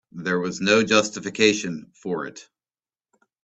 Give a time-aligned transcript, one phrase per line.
[0.13, 2.49] There was no justification for it.